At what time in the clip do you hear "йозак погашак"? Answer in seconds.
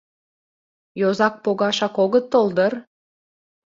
0.99-1.95